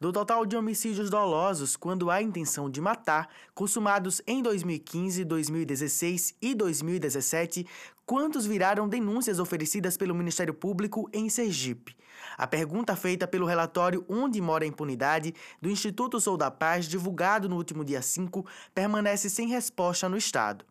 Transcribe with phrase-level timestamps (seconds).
[0.00, 6.54] Do total de homicídios dolosos quando há intenção de matar, consumados em 2015, 2016 e
[6.54, 7.66] 2017,
[8.06, 11.94] quantos viraram denúncias oferecidas pelo Ministério Público em Sergipe?
[12.38, 17.46] A pergunta feita pelo relatório Onde Mora a Impunidade do Instituto Sou da Paz, divulgado
[17.46, 20.64] no último dia 5, permanece sem resposta no Estado.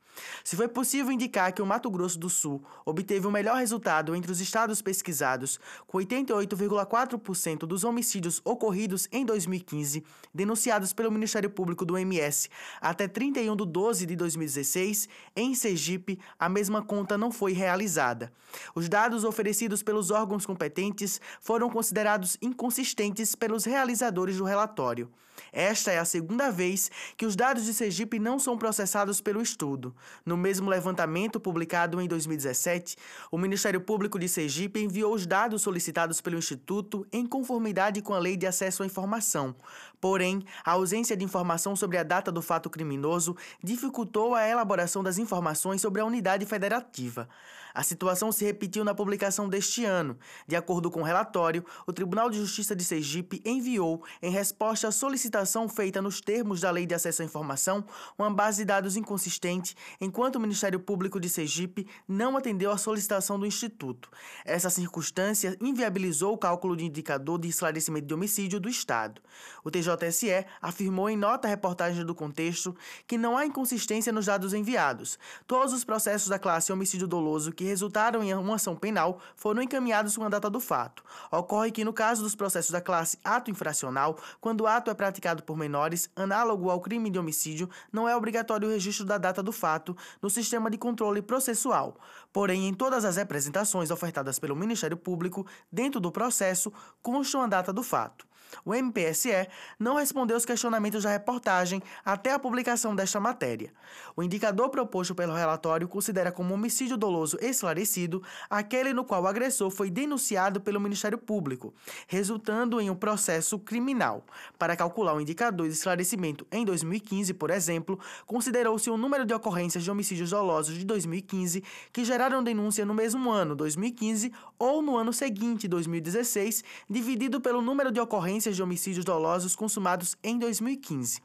[0.43, 4.31] Se foi possível indicar que o Mato Grosso do Sul obteve o melhor resultado entre
[4.31, 11.97] os estados pesquisados, com 88,4% dos homicídios ocorridos em 2015 denunciados pelo Ministério Público do
[11.97, 12.49] MS
[12.81, 18.31] até 31 de 12 de 2016, em Sergipe, a mesma conta não foi realizada.
[18.73, 25.09] Os dados oferecidos pelos órgãos competentes foram considerados inconsistentes pelos realizadores do relatório.
[25.51, 29.95] Esta é a segunda vez que os dados de Sergipe não são processados pelo estudo.
[30.25, 32.97] No mesmo levantamento publicado em 2017,
[33.31, 38.19] o Ministério Público de Sergipe enviou os dados solicitados pelo Instituto em conformidade com a
[38.19, 39.55] Lei de Acesso à Informação.
[39.99, 45.17] Porém, a ausência de informação sobre a data do fato criminoso dificultou a elaboração das
[45.17, 47.27] informações sobre a unidade federativa.
[47.73, 50.17] A situação se repetiu na publicação deste ano.
[50.47, 54.91] De acordo com o relatório, o Tribunal de Justiça de Sergipe enviou, em resposta à
[54.91, 57.85] solicitação feita nos termos da Lei de Acesso à Informação,
[58.17, 63.39] uma base de dados inconsistente enquanto o Ministério Público de Sergipe não atendeu à solicitação
[63.39, 64.09] do Instituto.
[64.45, 69.21] Essa circunstância inviabilizou o cálculo de indicador de esclarecimento de homicídio do Estado.
[69.63, 72.75] O TJSE afirmou em nota à reportagem do contexto
[73.05, 75.19] que não há inconsistência nos dados enviados.
[75.45, 80.15] Todos os processos da classe homicídio doloso que resultaram em uma ação penal foram encaminhados
[80.15, 81.03] com a data do fato.
[81.31, 85.43] Ocorre que, no caso dos processos da classe ato infracional, quando o ato é praticado
[85.43, 89.51] por menores, análogo ao crime de homicídio, não é obrigatório o registro da data do
[89.51, 91.97] fato fato no sistema de controle processual.
[92.33, 97.71] Porém, em todas as representações ofertadas pelo Ministério Público, dentro do processo, constam a data
[97.71, 98.27] do fato.
[98.65, 99.47] O MPSE
[99.77, 103.71] não respondeu os questionamentos da reportagem até a publicação desta matéria.
[104.15, 109.69] O indicador proposto pelo relatório considera como homicídio doloso esclarecido aquele no qual o agressor
[109.69, 111.73] foi denunciado pelo Ministério Público,
[112.07, 114.25] resultando em um processo criminal.
[114.57, 119.83] Para calcular o indicador de esclarecimento em 2015, por exemplo, considerou-se o número de ocorrências
[119.83, 125.13] de homicídios dolosos de 2015 que geraram denúncia no mesmo ano, 2015, ou no ano
[125.13, 131.21] seguinte, 2016, dividido pelo número de ocorrências ocorrências de homicídios dolosos consumados em 2015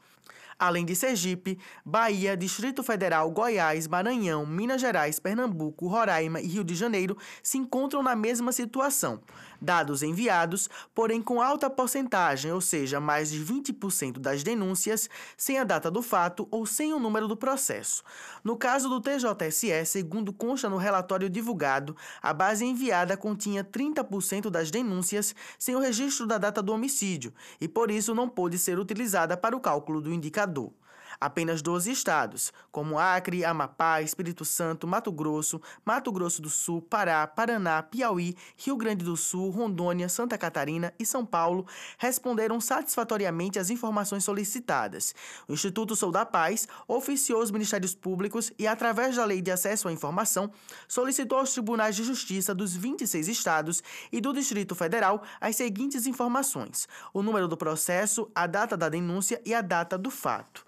[0.57, 6.75] além de Sergipe, Bahia, Distrito Federal, Goiás, Maranhão, Minas Gerais, Pernambuco, Roraima e Rio de
[6.75, 9.21] Janeiro se encontram na mesma situação.
[9.61, 15.63] Dados enviados, porém com alta porcentagem, ou seja, mais de 20% das denúncias, sem a
[15.63, 18.03] data do fato ou sem o número do processo.
[18.43, 24.69] No caso do TJSE, segundo consta no relatório divulgado, a base enviada continha 30% das
[24.69, 29.35] denúncias sem o registro da data do homicídio e por isso não pôde ser utilizada
[29.35, 30.84] para o cálculo do indicador indicador.
[31.19, 37.25] Apenas 12 estados, como Acre, Amapá, Espírito Santo, Mato Grosso, Mato Grosso do Sul, Pará,
[37.27, 41.65] Paraná, Piauí, Rio Grande do Sul, Rondônia, Santa Catarina e São Paulo,
[41.97, 45.13] responderam satisfatoriamente às informações solicitadas.
[45.47, 49.87] O Instituto Sou da Paz oficiou os Ministérios Públicos e, através da Lei de Acesso
[49.87, 50.51] à Informação,
[50.87, 56.87] solicitou aos tribunais de justiça dos 26 estados e do Distrito Federal as seguintes informações:
[57.13, 60.65] o número do processo, a data da denúncia e a data do fato.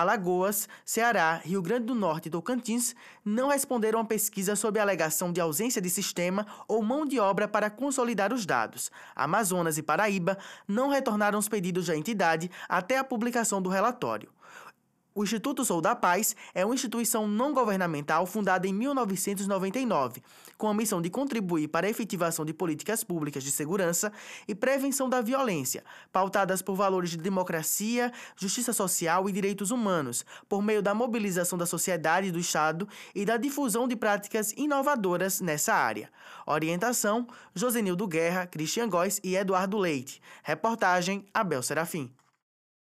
[0.00, 2.94] Alagoas, Ceará, Rio Grande do Norte e Tocantins
[3.24, 7.48] não responderam à pesquisa sob a alegação de ausência de sistema ou mão de obra
[7.48, 8.90] para consolidar os dados.
[9.14, 14.30] Amazonas e Paraíba não retornaram os pedidos da entidade até a publicação do relatório.
[15.18, 20.22] O Instituto Sou da Paz é uma instituição não governamental fundada em 1999,
[20.56, 24.12] com a missão de contribuir para a efetivação de políticas públicas de segurança
[24.46, 30.62] e prevenção da violência, pautadas por valores de democracia, justiça social e direitos humanos, por
[30.62, 35.74] meio da mobilização da sociedade e do Estado e da difusão de práticas inovadoras nessa
[35.74, 36.12] área.
[36.46, 37.26] Orientação:
[37.56, 40.22] Josenildo Guerra, Cristian Góes e Eduardo Leite.
[40.44, 42.08] Reportagem: Abel Serafim.